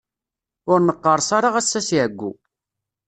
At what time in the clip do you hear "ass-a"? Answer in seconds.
1.59-1.81